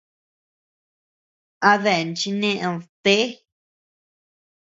[1.69, 3.15] A dean chi neʼed, té.